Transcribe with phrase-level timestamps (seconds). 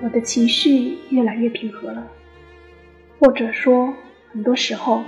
[0.00, 2.06] 我的情绪越来越平和了，
[3.18, 3.92] 或者说，
[4.30, 5.02] 很多时候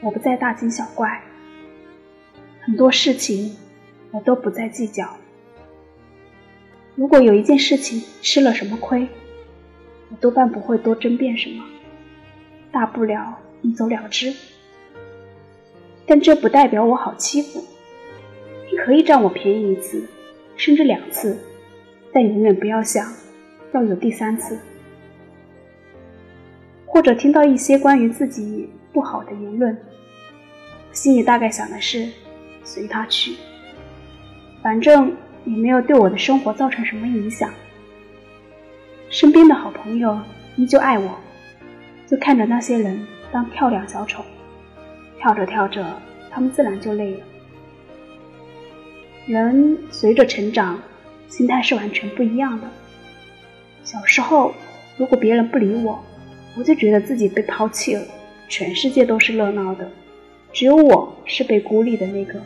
[0.00, 1.20] 我不再大惊小怪，
[2.60, 3.56] 很多事情
[4.12, 5.16] 我都不再计较。
[6.94, 9.08] 如果有一件事情吃了什么亏，
[10.10, 11.64] 我多半不会多争辩什么，
[12.70, 14.32] 大不了一走了之。
[16.06, 17.64] 但这不代表我好欺负，
[18.70, 20.06] 你可以占我便宜一次，
[20.56, 21.36] 甚至两次，
[22.12, 23.12] 但永远不要想
[23.74, 24.58] 要有第三次。
[26.86, 29.76] 或者听到一些关于自己不好的言论，
[30.92, 32.08] 心里大概想的是
[32.62, 33.34] 随他去，
[34.62, 35.12] 反正
[35.44, 37.52] 也没有对我的生活造成什么影响。
[39.10, 40.16] 身边的好朋友
[40.54, 41.18] 依旧爱我，
[42.06, 44.24] 就看着那些人当跳梁小丑。
[45.18, 45.84] 跳着跳着，
[46.30, 47.20] 他们自然就累了。
[49.26, 50.78] 人随着成长，
[51.28, 52.68] 心态是完全不一样的。
[53.84, 54.54] 小时候，
[54.96, 56.02] 如果别人不理我，
[56.56, 58.02] 我就觉得自己被抛弃了，
[58.48, 59.88] 全世界都是热闹的，
[60.52, 62.40] 只有我是被孤立的那个。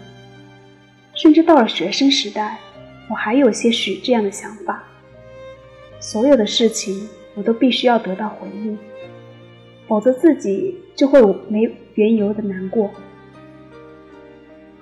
[1.15, 2.59] 甚至到了学生时代，
[3.09, 4.85] 我还有些许这样的想法：
[6.01, 8.77] 所有的事情，我都必须要得到回应。
[9.87, 12.91] 否则自己就会没缘由的难过。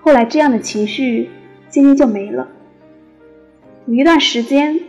[0.01, 1.31] 后来这样的情绪
[1.69, 2.49] 渐渐就没了。
[3.87, 4.81] 有一段时间，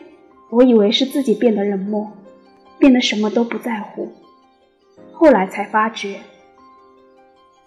[0.50, 2.12] 我以为是自己变得冷漠，
[2.78, 4.12] 变得什么都不在乎。
[5.12, 6.20] 后来才发觉，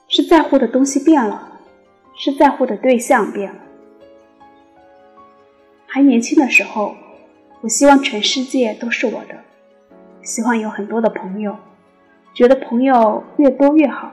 [0.08, 1.58] 是在乎的东西变了，
[2.16, 3.58] 是在乎的对象变了。
[5.86, 6.94] 还年轻的时候，
[7.60, 9.36] 我希望全世界都是我的，
[10.22, 11.56] 希望有很多的朋友。
[12.32, 14.12] 觉得朋友越多越好，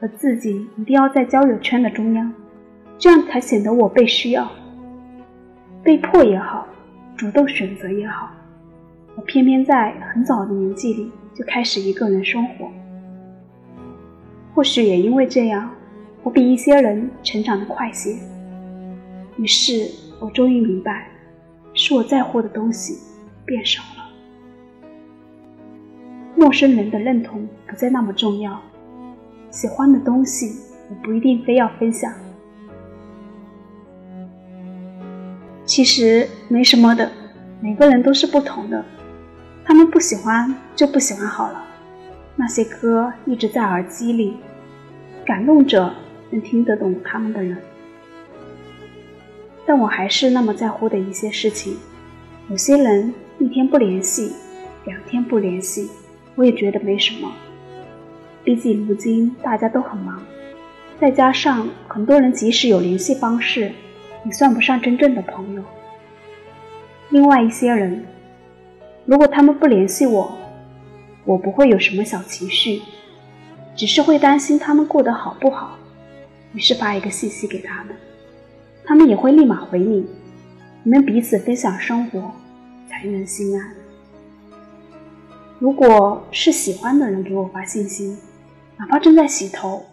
[0.00, 2.32] 而自己一定要在交友圈的中央，
[2.96, 4.48] 这样才显得我被需要。
[5.82, 6.64] 被迫也好，
[7.22, 8.32] 主动选择也好，
[9.14, 12.68] 我偏偏在很早的年纪里就开始一个人生活。
[14.52, 15.70] 或许也因为这样，
[16.24, 18.16] 我比一些人成长的快些。
[19.36, 19.88] 于是
[20.18, 21.06] 我终于明白，
[21.74, 22.98] 是我在乎的东西
[23.46, 24.10] 变少了。
[26.34, 28.60] 陌生人的认同不再那么重要，
[29.48, 30.56] 喜欢的东西
[30.90, 32.12] 我不一定非要分享。
[35.72, 37.10] 其实没什么的，
[37.62, 38.84] 每个人都是不同的，
[39.64, 41.64] 他们不喜欢就不喜欢好了。
[42.36, 44.36] 那些歌一直在耳机里，
[45.24, 45.90] 感动着
[46.28, 47.56] 能听得懂他们的人。
[49.64, 51.78] 但我还是那么在乎的一些事情，
[52.50, 54.30] 有些人一天不联系，
[54.84, 55.88] 两天不联系。
[56.34, 57.32] 我也觉得没什么，
[58.44, 60.22] 毕竟如今大家都很忙，
[61.00, 63.72] 再加上很多人即使有联系方式，
[64.22, 65.62] 你算不上真正的朋友。
[67.10, 68.04] 另外一些人，
[69.04, 70.38] 如果他们不联系我，
[71.24, 72.82] 我不会有什么小情绪，
[73.74, 75.76] 只是会担心他们过得好不好，
[76.54, 77.94] 于是发一个信息给他们，
[78.84, 80.06] 他们也会立马回你，
[80.84, 82.32] 你们彼此分享生活，
[82.88, 83.74] 才能心安。
[85.58, 88.16] 如果是喜欢的人给我发信息，
[88.76, 89.84] 哪怕正在洗头，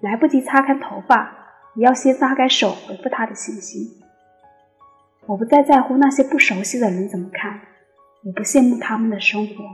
[0.00, 1.32] 来不及擦干头发，
[1.74, 4.00] 也要先撒开手回复他的信息。
[5.26, 7.60] 我不再在乎那些不熟悉的人怎么看，
[8.22, 9.64] 也不羡慕他们的生活，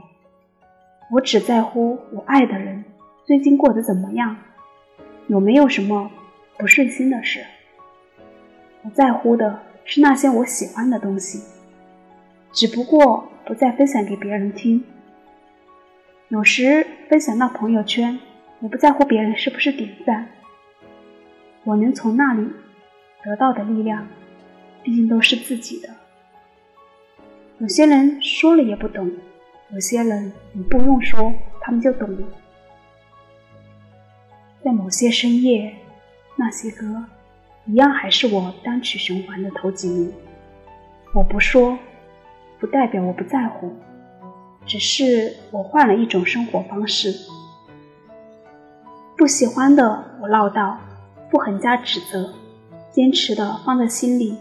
[1.11, 2.85] 我只在乎我爱的人
[3.25, 4.37] 最近过得怎么样，
[5.27, 6.09] 有没有什么
[6.57, 7.45] 不顺心的事。
[8.83, 11.43] 我在乎的是那些我喜欢的东西，
[12.53, 14.83] 只不过不再分享给别人听。
[16.29, 18.17] 有时分享到朋友圈，
[18.61, 20.29] 也不在乎别人是不是点赞。
[21.63, 22.47] 我能从那里
[23.23, 24.07] 得到的力量，
[24.83, 25.89] 毕竟都是自己的。
[27.59, 29.11] 有些人说了也不懂，
[29.71, 31.31] 有些人你不用说，
[31.61, 32.27] 他们就懂了。
[34.63, 35.75] 在某些深夜，
[36.35, 37.05] 那些歌
[37.65, 40.11] 一样还是我单曲循环的头几名。
[41.13, 41.77] 我不说，
[42.59, 43.75] 不代表我不在乎。
[44.65, 47.11] 只是我换了一种生活方式，
[49.17, 50.77] 不喜欢的我唠叨，
[51.31, 52.33] 不横加指责，
[52.91, 54.35] 坚持的放在心里，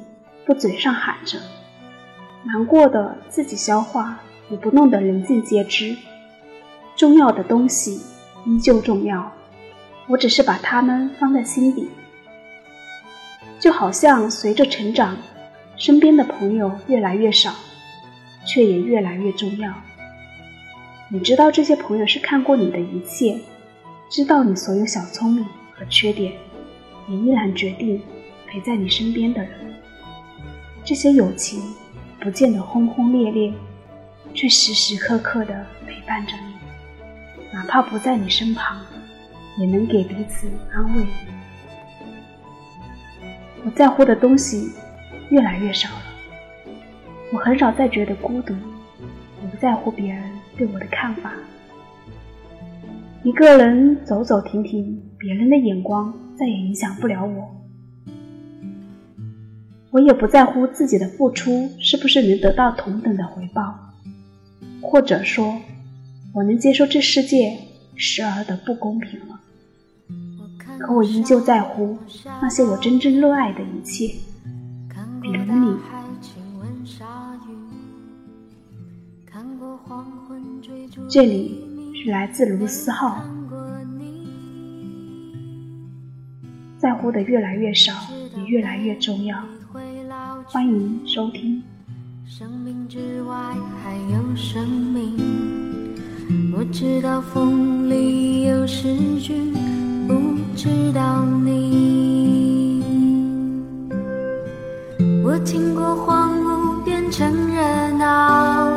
[0.45, 1.39] 不嘴上喊着，
[2.43, 4.19] 难过的自己消化，
[4.51, 5.97] 也不弄得人尽皆知。
[6.97, 8.01] 重要的东西
[8.45, 9.31] 依旧重要，
[10.09, 11.89] 我只是把它们放在心底。
[13.61, 15.17] 就好像随着成长，
[15.77, 17.55] 身边的朋友越来越少，
[18.45, 19.73] 却也越来越重要。
[21.09, 23.39] 你知道这些朋友是看过你的一切，
[24.11, 26.33] 知道你所有小聪明和缺点，
[27.11, 28.01] 也依然决定
[28.47, 29.51] 陪在你身边的人。
[30.85, 31.61] 这些友情
[32.21, 33.53] 不见得轰轰烈烈，
[34.33, 36.55] 却时时刻刻的陪伴着你，
[37.53, 38.81] 哪怕不在你身旁，
[39.59, 41.07] 也能给彼此安慰。
[43.65, 44.73] 我在乎的东西
[45.31, 46.03] 越来越少了，
[47.33, 48.55] 我很少再觉得孤独，
[49.43, 51.33] 我不在乎别人对我的看法。
[53.23, 56.11] 一个人走走停停，别人的眼光
[56.41, 57.55] 再也影响不了我。
[59.91, 63.93] 我也不在乎自己的付出是不是能得到同等的回报，
[64.81, 65.61] 或者说，
[66.33, 67.59] 我能接受这世界
[67.95, 69.39] 时而的不公平了。
[70.79, 71.99] 可我依旧在乎
[72.41, 74.15] 那些我真正热爱的一切，
[75.21, 75.77] 比如你。
[81.11, 81.67] 这里。
[82.03, 83.23] 是来自卢思浩，
[86.81, 87.93] 在乎的越来越少，
[88.35, 89.37] 也越来越重要。
[90.47, 91.63] 欢迎收听。
[92.27, 93.37] 生命之外
[93.85, 95.15] 还有生命，
[96.57, 99.53] 我知道风里有诗句，
[100.09, 102.83] 不知道你。
[105.23, 108.71] 我听过荒芜变成热闹，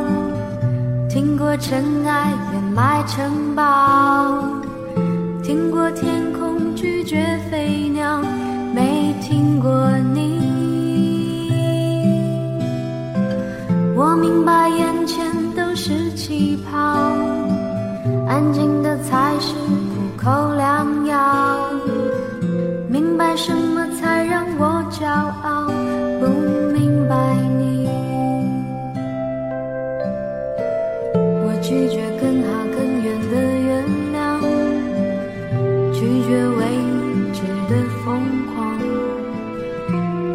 [1.08, 2.62] 听过尘埃掩。
[2.74, 4.44] 埋城堡，
[5.42, 6.43] 听过天空
[6.84, 8.20] 拒绝飞鸟，
[8.74, 11.50] 没听过你。
[13.96, 15.24] 我明白眼前
[15.56, 16.78] 都是气泡，
[18.28, 21.70] 安静的才是苦口良药。
[22.90, 23.73] 明白什么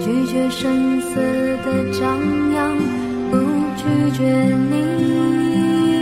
[0.10, 2.18] 拒绝声色的张
[2.52, 2.76] 扬，
[3.30, 3.38] 不
[3.78, 3.84] 拒
[4.18, 4.24] 绝
[4.72, 6.02] 你。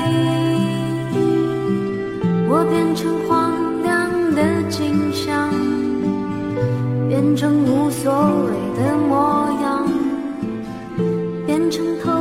[2.48, 3.52] 我变成荒
[3.84, 5.50] 凉的景象，
[7.10, 8.14] 变成无所
[8.46, 9.86] 谓的模样，
[11.46, 11.84] 变成。
[12.02, 12.17] 透。